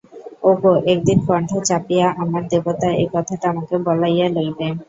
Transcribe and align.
ওগো, 0.43 0.73
একদিন 0.93 1.17
কণ্ঠ 1.27 1.49
চাপিয়া 1.69 2.07
আমার 2.21 2.43
দেবতা 2.51 2.87
এই 3.01 3.07
কথাটা 3.13 3.45
আমাকে 3.49 3.75
বলাইয়া 3.87 4.27
লইবে। 4.35 4.67